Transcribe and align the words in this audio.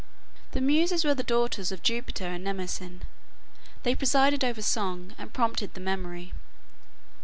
The 0.53 0.61
Muses 0.61 1.05
were 1.05 1.13
the 1.13 1.21
daughters 1.21 1.71
of 1.71 1.83
Jupiter 1.83 2.25
and 2.25 2.43
Mnemosyne 2.43 3.01
(Memory). 3.03 3.07
They 3.83 3.93
presided 3.93 4.43
over 4.43 4.63
song, 4.63 5.13
and 5.19 5.31
prompted 5.31 5.75
the 5.75 5.79
memory. 5.79 6.33